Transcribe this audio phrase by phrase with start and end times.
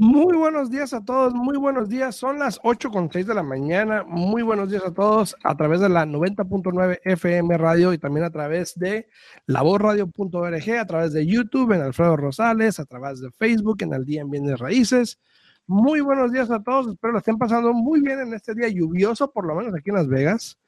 [0.00, 2.16] Muy buenos días a todos, muy buenos días.
[2.16, 4.02] Son las 8 con 6 de la mañana.
[4.02, 8.30] Muy buenos días a todos a través de la 90.9 FM Radio y también a
[8.30, 9.08] través de
[9.46, 14.22] laborradio.org, a través de YouTube en Alfredo Rosales, a través de Facebook en el Día
[14.22, 15.20] en Bienes Raíces.
[15.66, 16.88] Muy buenos días a todos.
[16.88, 19.96] Espero lo estén pasando muy bien en este día lluvioso, por lo menos aquí en
[19.96, 20.58] Las Vegas.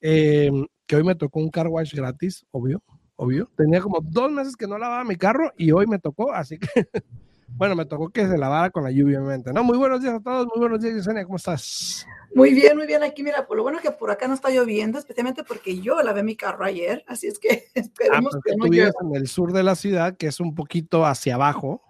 [0.00, 0.50] Eh,
[0.86, 2.82] que hoy me tocó un car wash gratis, obvio,
[3.24, 3.50] obvio.
[3.56, 6.68] Tenía como dos meses que no lavaba mi carro y hoy me tocó, así que
[7.56, 9.52] Bueno, me tocó que se lavara con la lluvia, obviamente.
[9.52, 9.62] ¿no?
[9.62, 12.04] Muy buenos días a todos, muy buenos días, Yesenia, ¿cómo estás?
[12.34, 13.04] Muy bien, muy bien.
[13.04, 16.24] Aquí, mira, por lo bueno que por acá no está lloviendo, especialmente porque yo lavé
[16.24, 18.92] mi carro ayer, así es que esperemos ah, que no llueva.
[19.02, 21.80] en el sur de la ciudad, que es un poquito hacia abajo.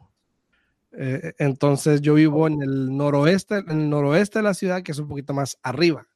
[0.93, 4.99] Eh, entonces yo vivo en el noroeste, en el noroeste de la ciudad, que es
[4.99, 6.07] un poquito más arriba.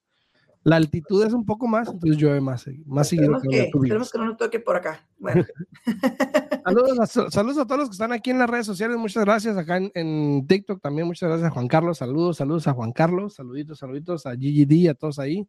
[0.69, 3.41] La altitud es un poco más, entonces llueve más, más seguido.
[3.41, 5.03] Que, esperemos que no nos toque por acá.
[5.19, 5.43] Bueno.
[6.65, 8.99] saludos, a, saludos a todos los que están aquí en las redes sociales.
[8.99, 9.57] Muchas gracias.
[9.57, 11.07] Acá en, TikTok también.
[11.07, 11.97] Muchas gracias a Juan Carlos.
[11.97, 13.37] Saludos, saludos a Juan Carlos.
[13.37, 15.49] Saluditos, saluditos a GGD, a todos ahí.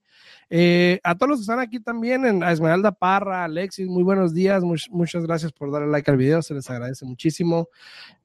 [0.49, 4.63] Eh, a todos los que están aquí también, en Esmeralda Parra, Alexis, muy buenos días.
[4.63, 6.41] muchas gracias por darle like al video.
[6.41, 7.67] Se les agradece muchísimo.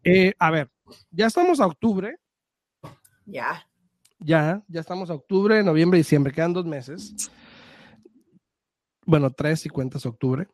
[0.05, 0.71] Eh, a ver,
[1.11, 2.19] ya estamos a octubre.
[3.27, 3.67] Ya
[4.25, 7.15] ya, ya estamos a octubre, noviembre, diciembre, quedan dos meses.
[9.07, 10.49] Bueno, tres y cuentas octubre.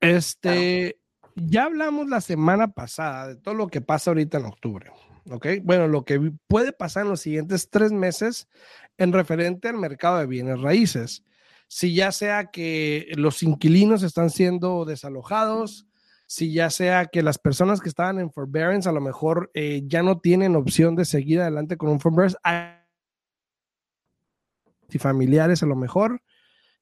[0.00, 0.98] Este,
[1.34, 4.92] ya hablamos la semana pasada de todo lo que pasa ahorita en octubre.
[5.30, 5.46] ¿Ok?
[5.62, 8.48] Bueno, lo que puede pasar en los siguientes tres meses
[8.96, 11.24] en referente al mercado de bienes raíces.
[11.68, 15.86] Si ya sea que los inquilinos están siendo desalojados,
[16.32, 20.02] si ya sea que las personas que estaban en forbearance a lo mejor eh, ya
[20.02, 22.38] no tienen opción de seguir adelante con un forbearance,
[24.88, 26.22] y familiares a lo mejor,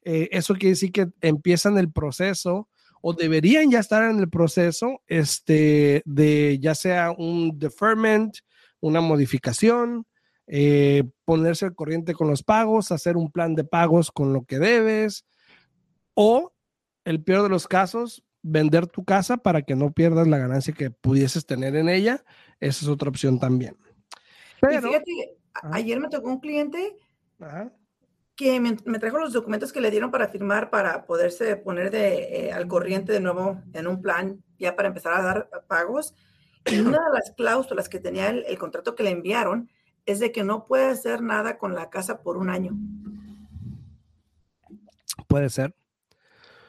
[0.03, 2.69] eh, eso quiere decir que empiezan el proceso
[3.03, 8.37] o deberían ya estar en el proceso este, de ya sea un deferment,
[8.79, 10.07] una modificación,
[10.47, 14.61] eh, ponerse al corriente con los pagos, hacer un plan de pagos con lo que
[14.61, 15.27] debes,
[16.15, 16.53] o
[17.05, 20.91] el peor de los casos, vender tu casa para que no pierdas la ganancia que
[20.91, 22.25] pudieses tener en ella.
[22.61, 23.77] Esa es otra opción también.
[24.61, 25.37] Pero, fíjate,
[25.73, 26.97] ayer me tocó un cliente
[28.37, 32.53] que me, trajo los documentos que le dieron para firmar para poderse poner de, eh,
[32.53, 36.15] al corriente de nuevo en un plan ya para empezar a dar pagos.
[36.67, 39.71] Y una de las cláusulas que tenía el, el contrato que le enviaron
[40.05, 42.77] es de que no puede hacer nada con la casa por un año.
[45.27, 45.75] Puede ser.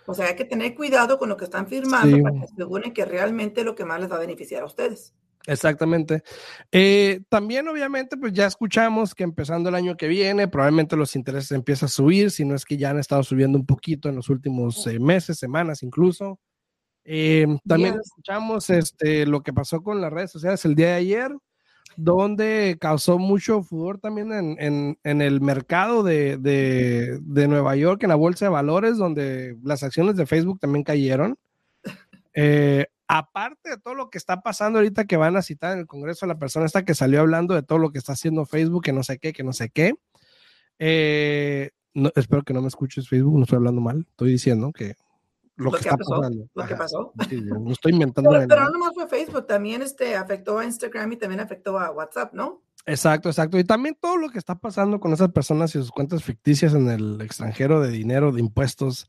[0.05, 3.05] O sea, hay que tener cuidado con lo que están firmando para que aseguren que
[3.05, 5.13] realmente lo que más les va a beneficiar a ustedes.
[5.47, 6.23] Exactamente.
[6.71, 11.51] Eh, también, obviamente, pues ya escuchamos que empezando el año que viene, probablemente los intereses
[11.51, 14.29] empiezan a subir, si no es que ya han estado subiendo un poquito en los
[14.29, 16.39] últimos eh, meses, semanas incluso.
[17.03, 21.31] Eh, también escuchamos este, lo que pasó con las redes sociales el día de ayer
[22.03, 28.49] donde causó mucho furor también en, el mercado de, Nueva York, en la bolsa de
[28.49, 31.37] valores, donde las acciones de Facebook también cayeron.
[32.33, 35.85] Eh, aparte de todo lo que está pasando ahorita que van a citar en el
[35.85, 38.83] Congreso a la persona esta que salió hablando de todo lo que está haciendo Facebook,
[38.83, 39.93] que no sé qué, que no sé qué.
[40.79, 41.69] Eh,
[42.15, 44.95] espero que no me escuches Facebook, no estoy hablando mal, estoy diciendo que
[45.55, 46.21] lo, que, está pasó,
[46.53, 47.13] Lo que pasó.
[47.15, 48.29] no estoy inventando.
[48.31, 52.33] Pero, no nomás fue Facebook, también este, afectó a Instagram y también afectó a WhatsApp,
[52.33, 52.63] ¿no?
[52.85, 53.59] Exacto, exacto.
[53.59, 56.89] Y también todo lo que está pasando con esas personas y sus cuentas ficticias en
[56.89, 59.07] el extranjero de dinero, de impuestos.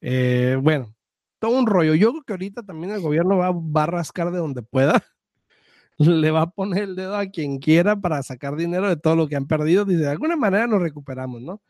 [0.00, 0.94] Eh, bueno,
[1.38, 1.94] todo un rollo.
[1.94, 5.02] Yo creo que ahorita también el gobierno va, va a rascar de donde pueda.
[5.98, 9.28] Le va a poner el dedo a quien quiera para sacar dinero de todo lo
[9.28, 9.84] que han perdido.
[9.84, 11.60] Dice, de alguna manera nos recuperamos, ¿no?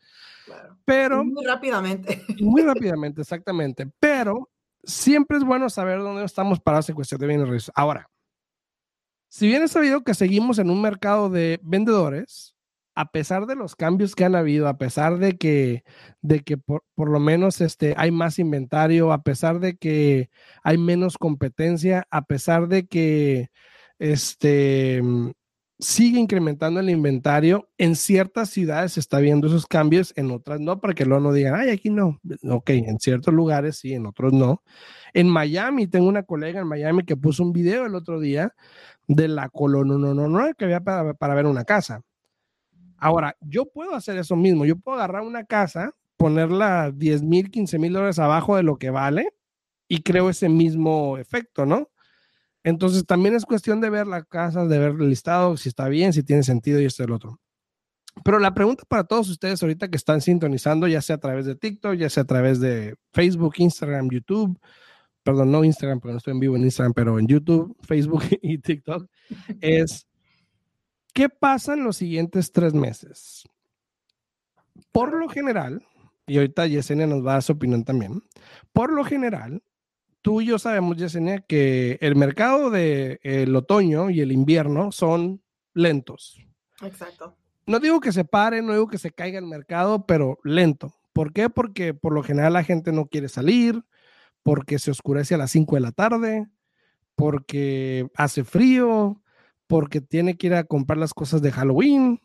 [0.85, 1.23] Pero.
[1.23, 2.21] Muy rápidamente.
[2.39, 3.87] Muy rápidamente, exactamente.
[3.99, 4.49] Pero
[4.83, 7.71] siempre es bueno saber dónde estamos parados en cuestión de bienes raíces.
[7.75, 8.09] Ahora,
[9.29, 12.55] si bien es sabido que seguimos en un mercado de vendedores,
[12.95, 15.83] a pesar de los cambios que han habido, a pesar de que,
[16.21, 20.29] de que por, por, lo menos este, hay más inventario, a pesar de que
[20.63, 23.49] hay menos competencia, a pesar de que
[23.99, 25.01] este,
[25.81, 27.67] sigue incrementando el inventario.
[27.77, 31.33] En ciertas ciudades se está viendo esos cambios, en otras no, para que luego no
[31.33, 32.19] digan, ay, aquí no.
[32.47, 34.63] Ok, en ciertos lugares sí, en otros no.
[35.13, 38.55] En Miami, tengo una colega en Miami que puso un video el otro día
[39.07, 42.01] de la colonia que había para, para ver una casa.
[42.97, 44.65] Ahora, yo puedo hacer eso mismo.
[44.65, 48.91] Yo puedo agarrar una casa, ponerla 10 mil, 15 mil dólares abajo de lo que
[48.91, 49.33] vale
[49.87, 51.90] y creo ese mismo efecto, ¿no?
[52.63, 56.13] Entonces también es cuestión de ver la casa, de ver el listado, si está bien,
[56.13, 57.39] si tiene sentido y esto y el otro.
[58.23, 61.55] Pero la pregunta para todos ustedes ahorita que están sintonizando, ya sea a través de
[61.55, 64.59] TikTok, ya sea a través de Facebook, Instagram, YouTube,
[65.23, 68.57] perdón, no Instagram, porque no estoy en vivo en Instagram, pero en YouTube, Facebook y
[68.57, 69.09] TikTok,
[69.61, 70.07] es
[71.13, 73.47] ¿qué pasa en los siguientes tres meses?
[74.91, 75.85] Por lo general,
[76.27, 78.21] y ahorita Yesenia nos va a dar su opinión también,
[78.73, 79.63] por lo general,
[80.21, 85.41] tú y yo sabemos, Yesenia, que el mercado del de, otoño y el invierno son
[85.73, 86.39] lentos.
[86.81, 87.35] Exacto.
[87.65, 90.93] No digo que se pare, no digo que se caiga el mercado, pero lento.
[91.13, 91.49] ¿Por qué?
[91.49, 93.83] Porque por lo general la gente no quiere salir,
[94.43, 96.47] porque se oscurece a las 5 de la tarde,
[97.15, 99.21] porque hace frío,
[99.67, 102.21] porque tiene que ir a comprar las cosas de Halloween,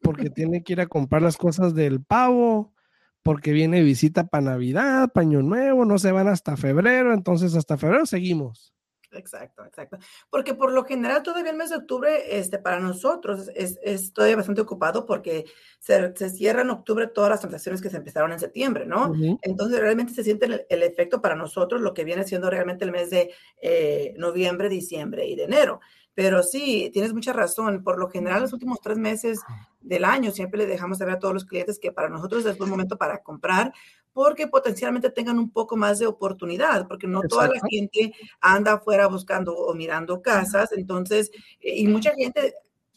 [0.00, 2.72] porque tiene que ir a comprar las cosas del pavo,
[3.22, 8.06] porque viene visita para Navidad, paño nuevo, no se van hasta febrero, entonces hasta febrero
[8.06, 8.72] seguimos.
[9.14, 9.98] Exacto, exacto.
[10.30, 14.36] Porque por lo general todavía el mes de octubre, este, para nosotros es, es todavía
[14.36, 15.44] bastante ocupado porque
[15.80, 19.12] se, se cierra en octubre todas las transacciones que se empezaron en septiembre, ¿no?
[19.42, 23.10] Entonces realmente se siente el, efecto para nosotros, lo que viene siendo realmente el mes
[23.10, 25.80] de eh, noviembre, diciembre y de enero.
[26.14, 27.82] Pero sí, tienes mucha razón.
[27.82, 29.40] Por lo general, los últimos tres meses
[29.80, 32.70] del año siempre le dejamos saber a todos los clientes que para nosotros es buen
[32.70, 33.72] momento para comprar
[34.12, 39.06] porque potencialmente tengan un poco más de oportunidad, porque no toda la gente anda afuera
[39.06, 40.72] buscando o mirando casas.
[40.72, 41.30] Entonces,
[41.60, 42.54] eh, y mucha gente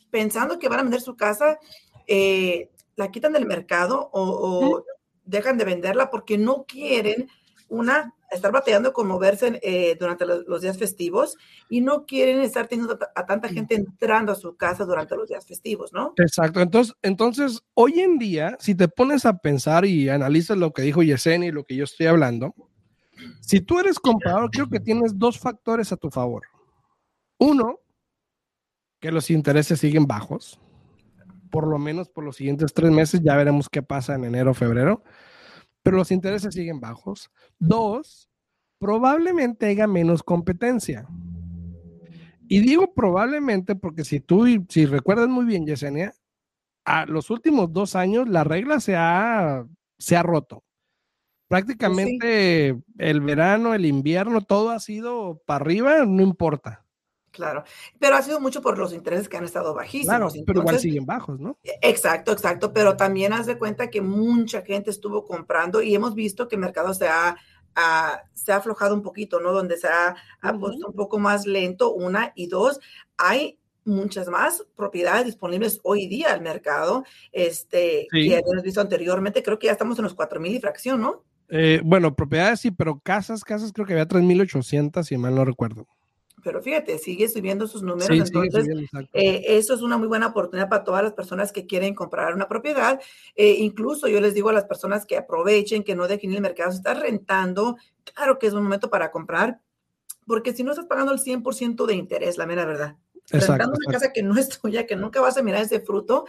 [0.09, 1.57] pensando que van a vender su casa,
[2.07, 4.85] eh, la quitan del mercado o, o
[5.23, 7.29] dejan de venderla porque no quieren
[7.67, 11.38] una, estar batallando con moverse eh, durante los, días festivos
[11.70, 15.46] y no quieren estar teniendo a, tanta gente entrando a su casa durante los días
[15.46, 16.14] festivos, ¿no?
[16.18, 16.62] Exacto.
[16.62, 21.04] Entonces, entonces, hoy en día, si te pones a pensar y analizas lo que dijo
[21.04, 22.54] Yesenia y lo que yo estoy hablando,
[23.42, 26.44] si tú eres comprador, creo que tienes dos factores a tu favor.
[27.38, 27.80] Uno,
[29.00, 30.60] que los intereses siguen bajos,
[31.52, 34.54] por lo menos por los siguientes tres meses, ya veremos qué pasa en enero o
[34.54, 35.04] febrero
[35.86, 37.30] pero los intereses siguen bajos.
[37.60, 38.28] Dos,
[38.80, 41.08] probablemente haya menos competencia.
[42.48, 46.16] Y digo probablemente porque si tú, si recuerdas muy bien, Yesenia,
[46.86, 49.68] a los últimos dos años la regla se ha,
[50.00, 50.64] se ha roto.
[51.48, 56.84] Prácticamente el verano, el invierno, todo ha sido para arriba, no importa.
[57.36, 57.66] Claro,
[58.00, 60.08] pero ha sido mucho por los intereses que han estado bajísimos.
[60.08, 61.58] Claro, pero igual siguen bajos, ¿no?
[61.66, 66.16] E, exacto, exacto, pero también haz de cuenta que mucha gente estuvo comprando y hemos
[66.16, 67.36] visto que el mercado se ha,
[68.34, 69.52] se ha aflojado un poquito, ¿no?
[69.52, 70.16] Donde se ha,
[70.58, 72.80] puesto un poco más lento, una y dos,
[73.18, 77.04] hay muchas más propiedades disponibles hoy día al mercado,
[77.34, 81.26] este, que hemos visto anteriormente, creo que ya estamos en los 4.000 y fracción, ¿no?
[81.50, 85.86] Eh, bueno, propiedades sí, pero casas, casas creo que había 3.800, si mal no recuerdo
[86.45, 88.07] pero fíjate, sigue subiendo sus números.
[88.12, 88.68] entonces,
[89.13, 92.47] eh, eso es una muy buena oportunidad para todas las personas que quieren comprar una
[92.47, 93.01] propiedad.
[93.36, 96.69] Eh, incluso yo les digo a las personas que aprovechen, que no dejen el mercado.
[96.69, 97.77] Si estás rentando,
[98.13, 99.59] claro que es un momento para comprar,
[100.27, 102.95] porque si no estás pagando el 100% de interés, la mera verdad.
[103.31, 106.25] rentando una casa que no es tuya, que nunca vas a mirar ese fruto,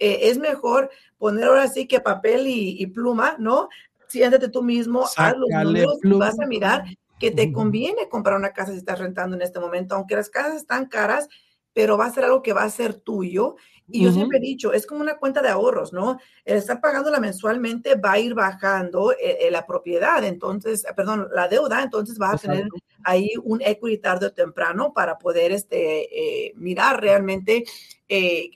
[0.00, 3.68] eh, es mejor poner ahora sí que papel y, pluma, ¿no?
[4.08, 6.82] Siéntate tú mismo, haz los números, vas a mirar
[7.20, 10.56] que te conviene comprar una casa si estás rentando en este momento, aunque las casas
[10.56, 11.28] están caras,
[11.72, 13.56] pero va a ser algo que va a ser tuyo.
[13.92, 16.18] Y yo siempre he dicho, es como una cuenta de ahorros, ¿no?
[16.44, 21.48] El estar pagándola mensualmente va a ir bajando eh, eh, la propiedad, entonces, perdón, la
[21.48, 22.68] deuda, entonces vas a tener
[23.02, 27.64] ahí un equity tarde o temprano para poder este, eh, mirar realmente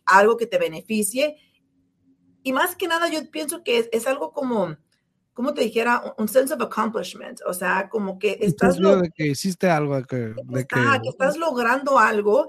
[0.06, 1.36] algo que te beneficie.
[2.44, 4.76] Y más que nada, yo pienso que es algo como
[5.34, 8.78] como te dijera, un sense of accomplishment, o sea, como que estás...
[8.78, 10.76] De que hiciste algo, de que, de que...
[11.02, 11.08] que...
[11.08, 12.46] estás logrando algo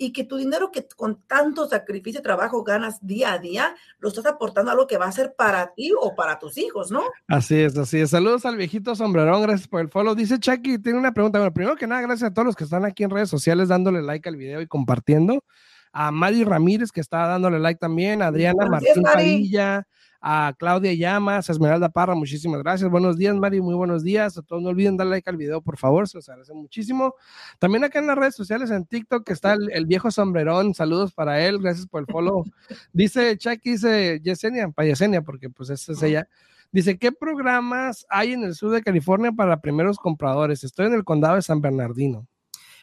[0.00, 4.08] y que tu dinero que con tanto sacrificio y trabajo ganas día a día, lo
[4.08, 7.02] estás aportando a algo que va a ser para ti o para tus hijos, ¿no?
[7.26, 8.10] Así es, así es.
[8.10, 10.14] Saludos al viejito sombrerón, gracias por el follow.
[10.14, 11.40] Dice Chucky, tiene una pregunta.
[11.40, 14.00] Bueno, primero que nada, gracias a todos los que están aquí en redes sociales dándole
[14.00, 15.42] like al video y compartiendo.
[15.90, 18.22] A Mari Ramírez, que está dándole like también.
[18.22, 19.84] A Adriana Martín Padilla
[20.20, 22.90] a Claudia Llamas, a Esmeralda Parra, muchísimas gracias.
[22.90, 24.36] Buenos días, Mari, muy buenos días.
[24.36, 27.14] A todos no olviden darle like al video, por favor, se los agradece muchísimo.
[27.58, 31.44] También acá en las redes sociales, en TikTok, que está el, viejo sombrerón, saludos para
[31.44, 32.44] él, gracias por el follow.
[32.92, 36.28] Dice Chucky, dice Yesenia, para Yesenia, porque pues esa es ella.
[36.70, 40.64] Dice, ¿qué programas hay en el sur de California para primeros compradores?
[40.64, 42.26] Estoy en el condado de San Bernardino.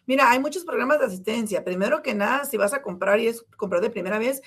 [0.07, 1.63] Mira, hay muchos programas de asistencia.
[1.63, 4.41] Primero que nada, si vas a comprar y es comprar de primera vez,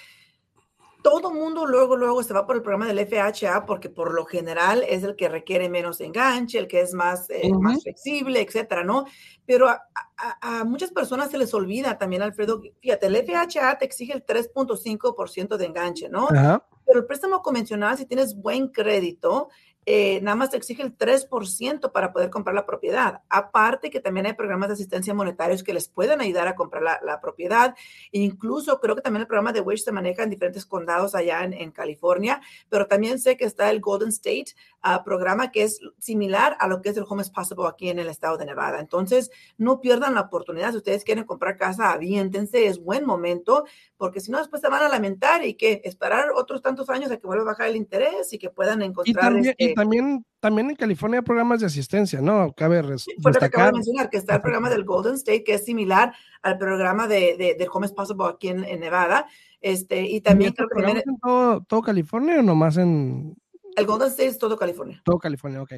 [1.02, 4.84] todo mundo luego, luego se va por el programa del FHA porque por lo general
[4.88, 9.04] es el que requiere menos enganche, el que es más, eh, más flexible, etcétera, ¿no?
[9.46, 14.24] Pero a, muchas personas se les olvida también, Alfredo, fíjate, el FHA te exige el
[14.24, 16.28] 3.5% de enganche, ¿no?
[16.28, 19.50] Pero el préstamo convencional, si tienes buen crédito,
[19.90, 23.22] eh, nada más te exige el 3% para poder comprar la propiedad.
[23.30, 27.20] Aparte que también hay programas de asistencia monetarios que les pueden ayudar a comprar la,
[27.22, 27.74] propiedad.
[28.12, 31.70] incluso creo que también el programa de Wish se maneja en diferentes condados allá en,
[31.70, 34.52] California, pero también sé que está el Golden State
[34.84, 37.98] uh, programa que es similar a lo que es el Home is Possible aquí en
[37.98, 38.80] el estado de Nevada.
[38.80, 40.72] Entonces, no pierdan la oportunidad.
[40.72, 43.64] Si ustedes quieren comprar casa, aviéntense, es buen momento,
[43.96, 47.16] porque si no, después se van a lamentar y que esperar otros tantos años a
[47.16, 49.32] que vuelva a bajar el interés y que puedan encontrar.
[49.36, 52.52] Este también, también en California hay programas de asistencia, ¿no?
[52.52, 55.54] Cabe fue lo que acabo de mencionar, que está el programa del Golden State, que
[55.54, 59.28] es similar al programa de, de, del Home Possible aquí en, Nevada.
[59.60, 63.36] Este, y también creo que en todo, todo California o nomás en,
[63.76, 65.00] el Golden State es todo California.
[65.04, 65.74] Todo California, ok.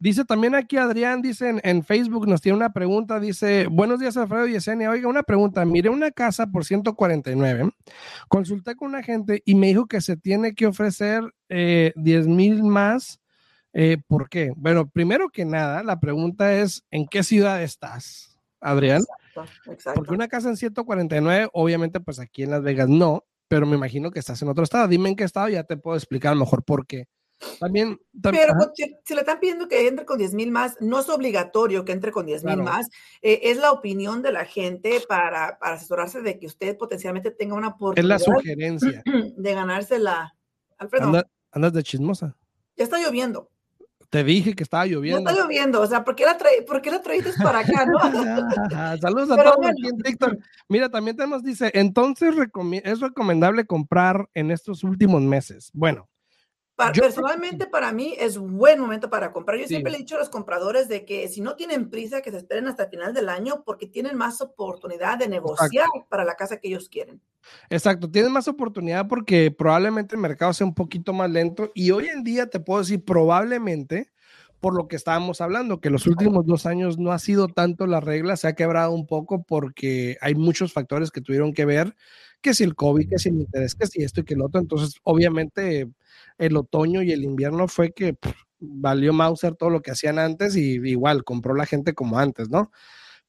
[0.00, 4.48] Dice también aquí Adrián, dice en, Facebook, nos tiene una pregunta, dice, buenos días Alfredo
[4.48, 7.70] y Yesenia, oiga, una pregunta, miré una casa por 149,
[8.28, 12.64] consulté con una gente y me dijo que se tiene que ofrecer eh, 10 mil
[12.64, 13.20] más
[13.78, 14.52] eh, ¿Por qué?
[14.56, 19.02] Bueno, primero que nada, la pregunta es, ¿en qué ciudad estás, Adrián?
[19.66, 23.76] Exacto, Porque una casa en 149, obviamente, pues aquí en Las Vegas no, pero me
[23.76, 24.88] imagino que estás en otro estado.
[24.88, 27.06] Dime en qué estado, ya te puedo explicar a lo mejor por qué.
[27.60, 31.84] También, pero si, le están pidiendo que entre con 10 mil más, no es obligatorio
[31.84, 32.88] que entre con 10 mil más.
[33.20, 37.54] Eh, es la opinión de la gente para, para, asesorarse de que usted potencialmente tenga
[37.54, 38.16] una oportunidad.
[38.16, 39.02] Es la sugerencia.
[39.36, 40.34] De ganarse la.
[40.78, 41.22] Alfredo.
[41.52, 42.36] andas de chismosa.
[42.74, 43.50] Ya está lloviendo.
[44.10, 45.28] Te dije que estaba lloviendo.
[45.28, 47.98] está lloviendo, o sea, ¿por qué la, ¿por qué la traíste para acá, no?
[49.00, 50.34] Saludos a todos aquí en TikTok.
[50.68, 52.34] Mira, también tenemos, dice, entonces
[52.84, 55.70] es recomendable comprar en estos últimos meses.
[55.72, 56.08] Bueno.
[56.76, 59.58] personalmente para mí es buen momento para comprar.
[59.58, 62.30] Yo siempre le he dicho a los compradores de que si no tienen prisa, que
[62.30, 66.36] se esperen hasta el final del año porque tienen más oportunidad de negociar para la
[66.36, 67.20] casa que ellos quieren.
[67.70, 72.06] Exacto, tienes más oportunidad porque probablemente el mercado sea un poquito más lento y hoy
[72.08, 74.10] en día te puedo decir probablemente
[74.60, 78.00] por lo que estábamos hablando, que los últimos dos años no ha sido tanto la
[78.00, 81.94] regla, se ha quebrado un poco porque hay muchos factores que tuvieron que ver,
[82.40, 84.60] que si el COVID, que si el interés, que si esto y que el otro.
[84.60, 85.88] Entonces, obviamente,
[86.38, 88.16] el otoño y el invierno fue que
[88.58, 92.70] valió Mauser todo lo que hacían antes y igual compró la gente como antes, ¿no?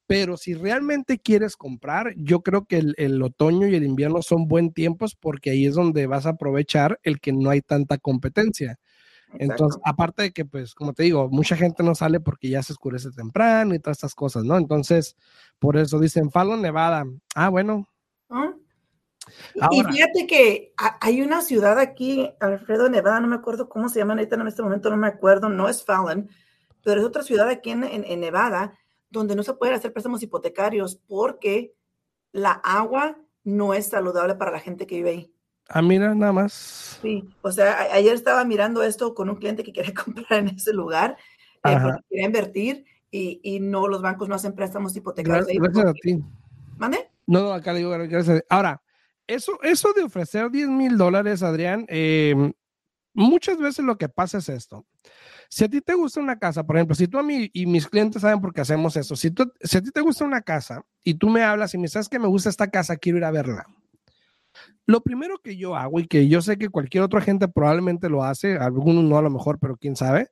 [0.08, 4.72] Pero si realmente quieres comprar, yo creo que el, otoño y el invierno son buen
[4.72, 8.78] tiempos porque ahí es donde vas a aprovechar el que no hay tanta competencia.
[9.34, 12.72] Entonces, aparte de que, pues, como te digo, mucha gente no sale porque ya se
[12.72, 14.56] oscurece temprano y todas estas cosas, ¿no?
[14.56, 15.14] Entonces,
[15.58, 17.04] por eso dicen Fallon, Nevada.
[17.34, 17.86] Ah, bueno.
[18.30, 18.54] ¿Ah?
[19.70, 20.72] y fíjate que
[21.02, 24.62] hay una ciudad aquí, Alfredo, Nevada, no me acuerdo cómo se llama ahorita en este
[24.62, 26.30] momento, no me acuerdo, no es Fallon,
[26.82, 28.72] pero es otra ciudad aquí en, en Nevada
[29.10, 31.74] donde no se pueden hacer préstamos hipotecarios porque
[32.32, 35.34] la agua no es saludable para la gente que vive ahí.
[35.68, 36.98] Ah, mira, nada más.
[37.02, 40.72] Sí, o sea, ayer estaba mirando esto con un cliente que quería comprar en ese
[40.72, 41.16] lugar,
[41.64, 45.46] eh, porque quería invertir y, y, no, los bancos no hacen préstamos hipotecarios.
[45.46, 46.22] Gracias, a ti.
[46.76, 47.10] ¿Mande?
[47.26, 48.42] No, no, acá le digo gracias.
[48.48, 48.82] Ahora,
[49.26, 52.34] eso, eso de ofrecer 10 mil dólares, Adrián, eh,
[53.12, 54.86] muchas veces lo que pasa es esto.
[55.48, 57.88] Si a ti te gusta una casa, por ejemplo, si tú a mí y mis
[57.88, 60.84] clientes saben por qué hacemos eso, si, tú, si a ti te gusta una casa
[61.02, 63.30] y tú me hablas y me sabes que me gusta esta casa, quiero ir a
[63.30, 63.66] verla.
[64.84, 68.24] Lo primero que yo hago y que yo sé que cualquier otra gente probablemente lo
[68.24, 70.30] hace, algunos no a lo mejor, pero quién sabe,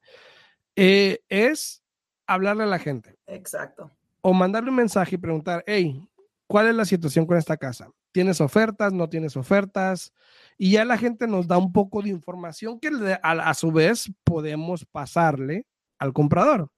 [0.76, 1.82] eh, es
[2.26, 3.16] hablarle a la gente.
[3.26, 3.90] Exacto.
[4.20, 6.06] O mandarle un mensaje y preguntar, hey,
[6.46, 7.90] ¿cuál es la situación con esta casa?
[8.12, 8.92] ¿Tienes ofertas?
[8.92, 10.12] ¿No tienes ofertas?
[10.58, 12.90] Y ya la gente nos da un poco de información que
[13.22, 15.66] a, su vez podemos pasarle
[15.98, 16.70] al comprador.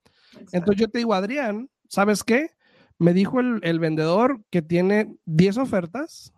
[0.51, 2.51] Entonces yo te digo, Adrián, ¿sabes qué?
[2.97, 6.33] Me dijo el, vendedor que tiene 10 ofertas.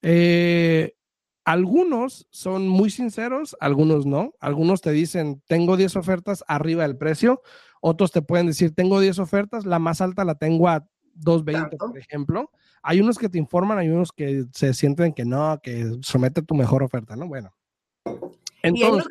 [0.00, 0.94] Eh,
[1.44, 4.32] algunos son muy sinceros, algunos no.
[4.40, 7.42] Algunos te dicen, tengo 10 ofertas arriba del precio.
[7.82, 11.98] Otros te pueden decir, tengo 10 ofertas, la más alta la tengo a 220, por
[11.98, 12.50] ejemplo.
[12.82, 16.54] Hay unos que te informan, hay unos que se sienten que no, que somete tu
[16.54, 17.26] mejor oferta, ¿no?
[17.26, 17.54] Bueno.
[18.62, 19.08] y hay unos,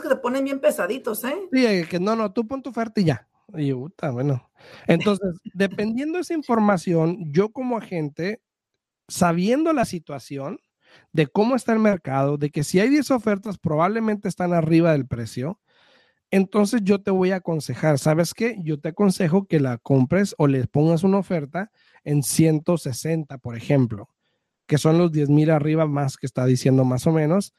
[0.00, 1.36] que te, ponen bien pesaditos, ¿eh?
[1.52, 3.28] Sí, que no, no, tú pon tu oferta y ya.
[3.54, 4.50] Y puta, bueno.
[4.86, 8.42] Entonces, dependiendo de esa información, yo como agente,
[9.08, 10.58] sabiendo la situación
[11.12, 15.06] de cómo está el mercado, de que si hay 10 ofertas, probablemente están arriba del
[15.06, 15.60] precio,
[16.34, 18.56] entonces yo te voy a aconsejar, ¿sabes qué?
[18.60, 21.70] Yo te aconsejo que la compres o le pongas una oferta
[22.02, 24.08] en 160, por ejemplo,
[24.66, 27.54] que son los 10 mil arriba más que está diciendo más o menos,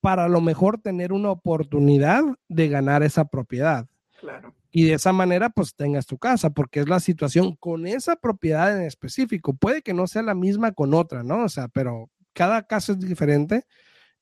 [0.00, 3.86] para a lo mejor tener una oportunidad de ganar esa propiedad.
[4.18, 4.54] Claro.
[4.70, 8.74] Y de esa manera, pues tengas tu casa, porque es la situación con esa propiedad
[8.74, 9.52] en específico.
[9.52, 11.44] Puede que no sea la misma con otra, ¿no?
[11.44, 13.66] O sea, pero cada caso es diferente.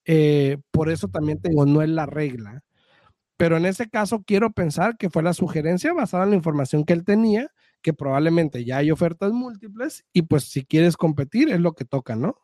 [0.05, 2.64] Eh, por eso también tengo, no es la regla.
[3.37, 6.93] Pero en ese caso quiero pensar que fue la sugerencia basada en la información que
[6.93, 7.50] él tenía,
[7.83, 12.16] que probablemente ya hay ofertas múltiples y pues si quieres competir es lo que toca,
[12.16, 12.40] ¿no?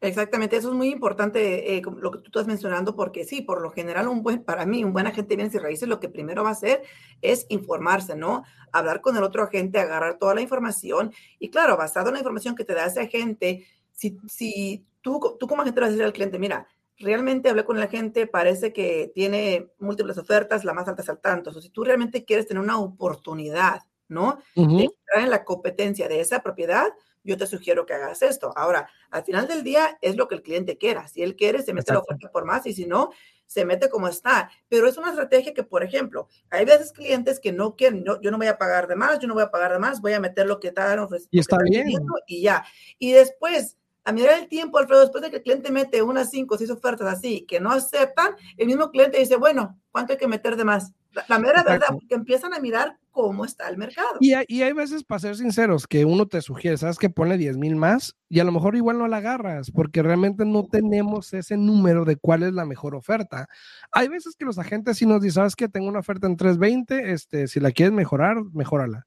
[0.00, 3.70] Exactamente, eso es muy importante, eh, lo que tú estás mencionando, porque sí, por lo
[3.70, 6.42] general, un buen, para mí, un buen agente de bienes y raíces lo que primero
[6.42, 6.82] va a hacer
[7.22, 8.44] es informarse, ¿no?
[8.70, 12.54] Hablar con el otro agente, agarrar toda la información y claro, basado en la información
[12.54, 16.04] que te da ese agente, si, si tú, tú como agente le vas a decir
[16.04, 16.66] al cliente, mira,
[16.98, 21.20] realmente hablé con la gente, parece que tiene múltiples ofertas, la más alta es al
[21.20, 21.50] tanto.
[21.50, 24.38] O si tú realmente quieres tener una oportunidad, ¿no?
[24.54, 26.92] De entrar en la competencia de esa propiedad,
[27.24, 28.52] yo te sugiero que hagas esto.
[28.54, 31.08] Ahora, al final del día es lo que el cliente quiera.
[31.08, 33.10] Si él quiere, se mete la oferta por más y si no,
[33.46, 34.50] se mete como está.
[34.68, 38.36] Pero es una estrategia que, por ejemplo, hay veces clientes que no quieren, yo no
[38.36, 40.46] voy a pagar de más, yo no voy a pagar de más, voy a meter
[40.46, 41.28] lo que ofreciendo.
[41.30, 41.88] Y está bien.
[42.26, 42.64] Y ya.
[42.98, 46.54] Y después, a mirar el tiempo, Alfredo, después de que el cliente mete unas cinco
[46.54, 50.28] o seis ofertas así que no aceptan, el mismo cliente dice, bueno, ¿cuánto hay que
[50.28, 50.92] meter de más?
[51.28, 54.16] La, mera verdad, porque empiezan a mirar cómo está el mercado.
[54.18, 57.38] Y hay, y hay veces, para ser sinceros, que uno te sugiere, sabes que pone
[57.38, 61.32] 10 mil más y a lo mejor igual no la agarras porque realmente no tenemos
[61.32, 63.46] ese número de cuál es la mejor oferta.
[63.92, 67.12] Hay veces que los agentes sí nos dicen, sabes que tengo una oferta en 320,
[67.12, 69.06] este, si la quieres mejorar, mejórala.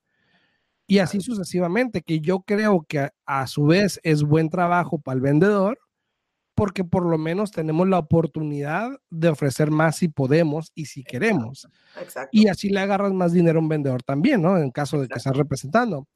[0.88, 5.22] Y así sucesivamente, que yo creo que a, su vez es buen trabajo para el
[5.22, 5.78] vendedor,
[6.56, 11.68] porque por lo menos tenemos la oportunidad de ofrecer más si podemos y si queremos.
[12.32, 14.58] Y así le agarras más dinero a un vendedor también, ¿no?
[14.58, 16.08] En caso de que estás representando.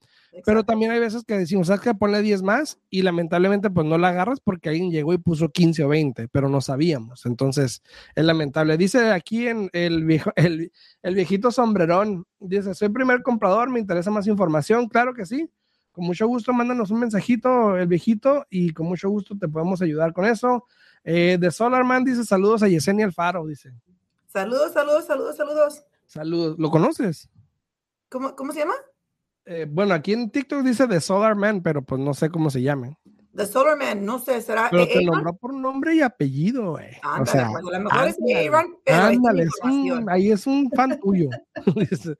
[0.45, 1.93] Pero también hay veces que decimos, ¿sabes qué?
[1.93, 5.83] Ponle 10 más y lamentablemente pues no la agarras porque alguien llegó y puso 15
[5.83, 7.25] o 20, pero no sabíamos.
[7.25, 7.83] Entonces
[8.15, 8.77] es lamentable.
[8.77, 10.71] Dice aquí en el, viejo, el,
[11.01, 14.87] el viejito sombrerón, dice, soy primer comprador, me interesa más información.
[14.87, 15.49] Claro que sí.
[15.91, 20.13] Con mucho gusto, mándanos un mensajito, el viejito, y con mucho gusto te podemos ayudar
[20.13, 20.65] con eso.
[21.03, 23.73] Eh, de Solarman dice saludos a Yesenia Alfaro, dice.
[24.27, 25.83] Saludos, saludos, saludos, saludos.
[26.05, 26.55] Saludos.
[26.57, 27.29] ¿Lo conoces?
[28.07, 28.75] ¿Cómo, cómo se llama?
[29.45, 32.61] Eh, bueno, aquí en TikTok dice The Solar Man, pero pues no sé cómo se
[32.61, 32.97] llame.
[33.35, 34.67] The Solar Man, no sé, será.
[34.69, 36.89] Pero te nombró por nombre y apellido, güey.
[37.19, 40.69] o sea, pues, a lo mejor es Aaron, pero ándale, es un, ahí es un
[40.71, 41.29] fan tuyo.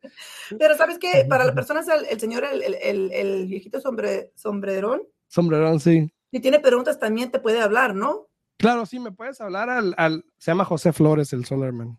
[0.58, 5.02] pero sabes que para la persona, el, el señor, el, el, el, viejito sombre, sombrerón.
[5.28, 6.14] Sombrerón, sí.
[6.32, 8.28] Si tiene preguntas también te puede hablar, ¿no?
[8.58, 11.98] Claro, sí, me puedes hablar al, al se llama José Flores, el Solarman.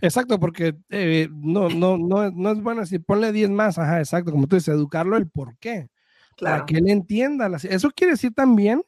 [0.00, 4.30] Exacto, porque eh, no, no, no, no es bueno si ponle 10 más, ajá, exacto,
[4.30, 5.88] como tú dices, educarlo el por qué.
[6.40, 7.50] Para que él entienda.
[7.68, 8.82] Eso quiere decir también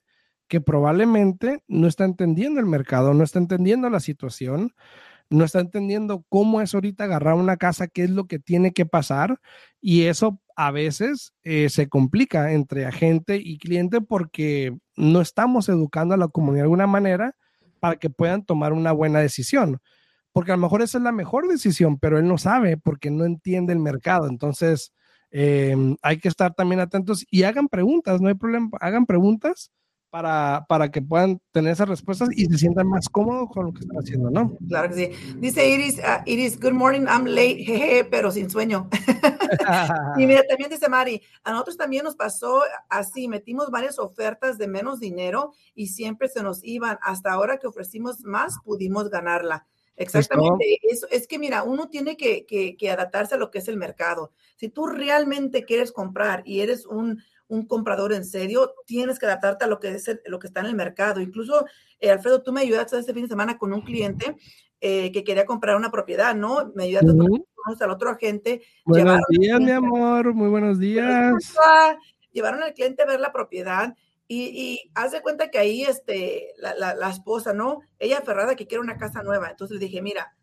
[0.48, 4.74] que probablemente no está entendiendo el mercado, no está entendiendo la situación,
[5.30, 8.87] no está entendiendo cómo es ahorita agarrar una casa, qué es lo que tiene que
[8.87, 9.40] pasar.
[9.80, 16.14] Y eso a veces eh, se complica entre agente y cliente porque no estamos educando
[16.14, 17.35] a la comunidad de alguna manera
[17.80, 19.80] para que puedan tomar una buena decisión.
[20.33, 23.24] Porque a lo mejor esa es la mejor decisión, pero él no sabe porque no
[23.24, 24.28] entiende el mercado.
[24.28, 24.92] Entonces,
[25.37, 29.73] Em, hay que estar también atentos y hagan preguntas, no hay problema, hagan preguntas
[30.09, 33.81] para, para que puedan tener esas respuestas y se sientan más cómodos con lo que
[33.81, 34.57] están haciendo, ¿no?
[34.68, 35.35] Claro que sí.
[35.38, 38.88] Dice Iris, uh, Iris, good morning, I'm late, jeje, pero sin sueño.
[40.16, 44.68] y mira, también dice Mari, a nosotros también nos pasó así, metimos varias ofertas de
[44.68, 46.97] menos dinero y siempre se nos iban.
[47.03, 49.66] Hasta ahora que ofrecimos más, pudimos ganarla.
[49.96, 53.76] Exactamente, eso es que mira, uno tiene que, que, adaptarse a lo que es el
[53.76, 54.33] mercado.
[54.57, 59.64] Si tú realmente quieres comprar y eres un, un comprador en serio, tienes que adaptarte
[59.64, 61.20] a lo que es lo que está en el mercado.
[61.20, 61.64] Incluso,
[62.00, 64.37] eh, Alfredo, tú me ayudaste este fin de semana con un cliente
[64.80, 66.72] eh, que quería comprar una propiedad, ¿no?
[66.74, 67.44] Me ayudaste con
[67.80, 68.62] al otro agente.
[68.85, 71.33] Buenos días, mi amor, muy buenos días.
[72.33, 73.94] Llevaron al cliente a ver la propiedad
[74.26, 77.80] y, y haz de cuenta que ahí este, la, la, la, esposa, ¿no?
[77.98, 79.50] Ella aferrada que quiere una casa nueva.
[79.50, 80.34] Entonces le dije, mira,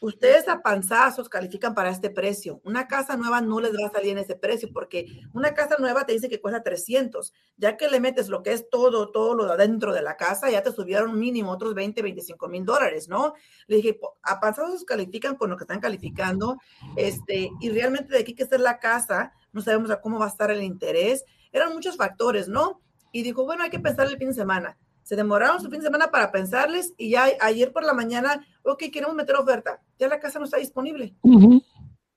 [0.00, 2.60] ustedes a panzazos califican para este precio.
[2.64, 6.04] Una casa nueva no les va a salir en ese precio porque una casa nueva
[6.04, 7.32] te dice que cuesta 300.
[7.56, 10.50] Ya que le metes lo que es todo, todo lo de adentro de la casa,
[10.50, 13.34] ya te subieron mínimo otros 20, 25 mil dólares, ¿no?
[13.66, 16.58] Le dije, a panzazos califican con lo que están calificando.
[16.96, 20.28] Este, y realmente de aquí que ser la casa, no sabemos a cómo va a
[20.28, 21.24] estar el interés.
[21.50, 22.82] Eran muchos factores, ¿no?
[23.14, 25.86] Y dijo, bueno, hay que pensar el fin de semana se demoraron su fin de
[25.86, 30.18] semana para pensarles y ya ayer por la mañana, ok, queremos meter oferta, ya la
[30.18, 31.14] casa no está disponible.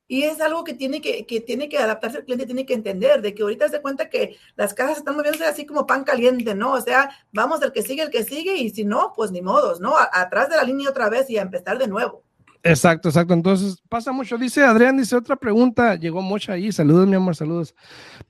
[0.10, 3.22] Y es algo que tiene que, que, tiene que adaptarse el cliente, tiene que entender,
[3.22, 6.72] de que ahorita se cuenta que las casas están moviéndose así como pan caliente, ¿no?
[6.72, 9.82] O sea, vamos el que sigue, el que sigue, y si no, pues ni modos,
[9.82, 9.96] ¿no?
[9.98, 12.24] atrás de la línea otra vez y a empezar de nuevo.
[12.64, 13.34] Exacto, exacto.
[13.34, 14.38] Entonces pasa mucho.
[14.38, 17.76] Dice Adrián, dice otra pregunta, llegó mucho ahí, saludos mi amor, saludos.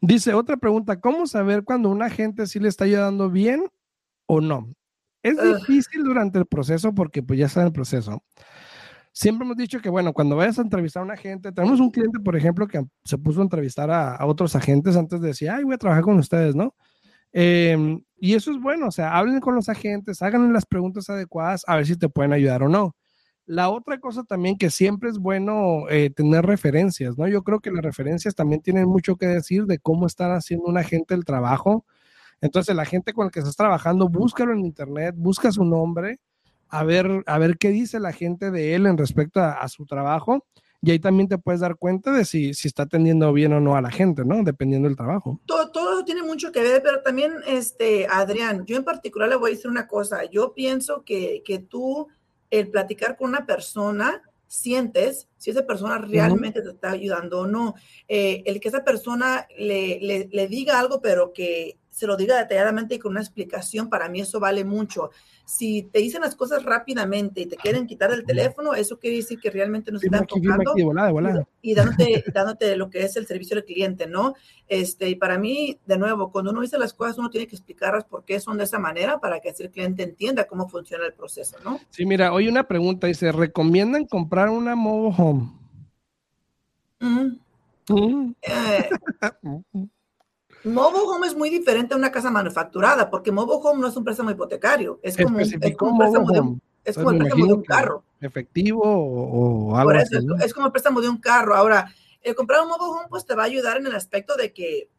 [0.01, 3.63] Dice otra pregunta, ¿cómo saber cuando una gente sí le está ayudando bien
[4.27, 4.69] o no.
[5.23, 8.23] Es difícil durante el proceso porque pues ya está en el proceso.
[9.11, 12.19] Siempre hemos dicho que, bueno, cuando vayas a entrevistar a un agente, tenemos un cliente,
[12.19, 15.73] por ejemplo, que se puso a entrevistar a, otros agentes antes de decir, ay, voy
[15.73, 16.75] a trabajar con ustedes, ¿no?
[17.31, 21.63] Em, y eso es bueno, o sea, hablen con los agentes, hagan las preguntas adecuadas
[21.67, 22.95] a ver si te pueden ayudar o no.
[23.47, 27.27] La otra cosa también que siempre es bueno eh, tener referencias, ¿no?
[27.27, 30.77] Yo creo que las referencias también tienen mucho que decir de cómo están haciendo un
[30.77, 31.85] agente el trabajo
[32.41, 36.19] entonces, la gente con la que estás trabajando, búscalo en internet, busca su nombre,
[36.69, 40.45] a ver, a ver qué dice la gente de él en respecto a, su trabajo.
[40.79, 43.75] Y ahí también te puedes dar cuenta de si, si está atendiendo bien o no
[43.75, 44.43] a la gente, ¿no?
[44.43, 45.39] Dependiendo del trabajo.
[45.47, 49.37] Todo, todo eso tiene mucho que ver, pero también, este, Adrián, yo en particular le
[49.37, 50.25] voy a decir una cosa.
[50.25, 52.07] Yo pienso que, que tú,
[52.49, 57.75] el platicar con una persona, sientes si esa persona realmente te está ayudando o no.
[58.07, 62.37] Eh, el que esa persona le, le, le, diga algo, pero que se lo diga
[62.37, 65.09] detalladamente y con una explicación, para mí eso vale mucho.
[65.45, 69.39] Si te dicen las cosas rápidamente y te quieren quitar el teléfono, eso quiere decir
[69.39, 70.75] que realmente no se están tocando
[71.63, 74.35] y, dándote, dándote lo que es el servicio del cliente, ¿no?
[74.67, 78.05] Este, y para mí, de nuevo, cuando uno dice las cosas, uno tiene que explicarlas
[78.05, 81.13] por qué son de esa manera para que así el cliente entienda cómo funciona el
[81.13, 81.79] proceso, ¿no?
[81.89, 85.51] Sí, mira, hoy una pregunta dice, ¿recomiendan comprar una mobile home?
[88.43, 88.89] Eh,
[90.67, 94.03] Mobile home es muy diferente a una casa manufacturada, porque mobile home no es un
[94.03, 97.53] préstamo hipotecario, es como, es como un préstamo de un, es como el préstamo de
[97.53, 98.03] un carro.
[98.19, 101.55] Efectivo o, algo Por eso, es como el préstamo de un carro.
[101.55, 104.53] Ahora, el comprar un mobile home pues te va a ayudar en el aspecto de
[104.53, 104.89] que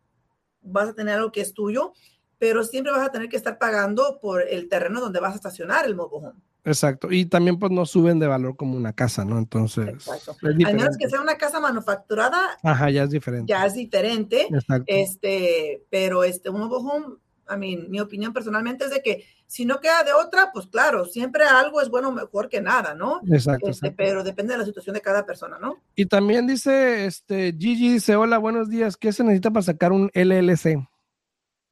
[0.63, 1.93] vas a tener algo que es tuyo,
[2.39, 5.87] pero siempre vas a tener que estar pagando por el terreno donde vas a estacionar
[5.87, 6.41] el mobile home.
[6.65, 7.11] Exacto.
[7.11, 9.39] Y también pues no suben de valor como una casa, ¿no?
[9.39, 9.89] Entonces.
[9.89, 10.37] Exacto.
[10.43, 12.59] Al menos que sea una casa manufacturada.
[12.63, 13.51] Ajá, ya es diferente.
[13.51, 14.47] Ya es diferente.
[14.51, 14.85] Exacto.
[14.87, 17.17] Este, pero este, un mobile home,
[17.47, 21.07] a mí, mi opinión personalmente es de que si no queda de otra, pues claro,
[21.07, 23.21] siempre algo es bueno mejor que nada, ¿no?
[23.31, 25.83] Exacto, este, Pero depende de la situación de cada persona, ¿no?
[25.97, 30.11] Y también dice, este, Gigi dice, hola, buenos días, ¿qué se necesita para sacar un
[30.13, 30.87] LLC?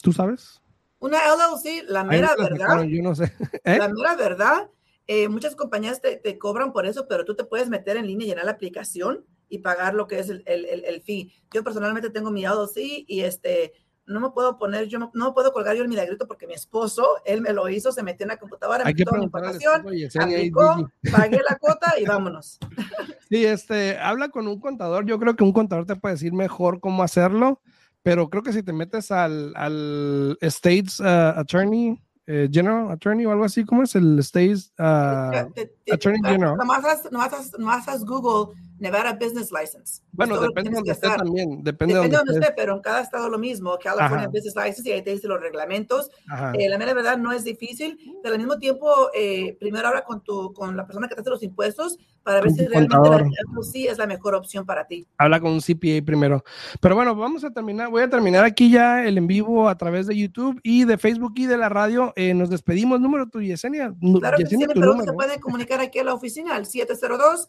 [0.03, 0.62] ¿Tú sabes?
[1.01, 2.85] Una LLC, la mera verdad.
[2.85, 3.31] Yo no sé.
[3.64, 3.77] ¿Eh?
[3.77, 4.70] La mera verdad
[5.07, 8.27] eh, muchas compañías te, te, cobran por eso, pero tú te puedes meter en línea,
[8.27, 11.33] llenar la aplicación y pagar lo que es el, el, el, fee.
[11.53, 13.73] Yo personalmente tengo mi sí y este,
[14.07, 17.07] no me puedo poner, yo no, no puedo colgar yo el milagrito porque mi esposo,
[17.25, 19.85] él me lo hizo, se metió en la computadora, Hay toda mi información,
[21.12, 22.59] pagué la cuota y vámonos.
[23.29, 25.05] Sí, este, habla con un contador.
[25.05, 27.61] Yo creo que un contador te puede decir mejor cómo hacerlo,
[28.05, 33.31] pero creo que si te metes al, al States uh, Attorney, eh, General Attorney o
[33.31, 35.49] algo así, ¿cómo es el State's uh,
[35.93, 36.57] Attorney General?
[37.59, 40.03] No haces Google Nevada Business License.
[40.12, 41.62] Bueno, depende de donde esté también.
[41.62, 43.79] Depende, de donde esté, pero en cada estado lo mismo.
[43.83, 46.11] California Business License y ahí te dice los reglamentos.
[46.55, 50.23] Eh, la mera verdad no es difícil, pero al mismo tiempo, eh, primero habla con,
[50.23, 53.87] tu, con la persona que te hace los impuestos para ver si realmente la, sí
[53.87, 55.07] es la mejor opción para ti.
[55.17, 56.45] Habla con un CPA primero.
[56.81, 57.89] Pero bueno, vamos a terminar.
[57.89, 61.35] Voy a terminar aquí ya el en vivo a través de YouTube y de Facebook
[61.37, 62.12] y de la radio.
[62.17, 63.01] Eh, nos despedimos.
[63.01, 63.95] Número tu Yesenia.
[64.19, 67.49] Claro Yesenia, que sí, pero se puede comunicar aquí a la oficina al 702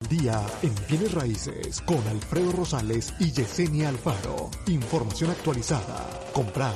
[0.10, 4.50] Día en Bienes Raíces con Alfredo Rosales y Yesenia Alfaro.
[4.67, 6.06] Información actualizada.
[6.34, 6.76] Comprar,